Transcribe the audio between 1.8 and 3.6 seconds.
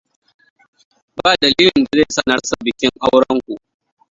da zai sa na rasa bikin aurenku.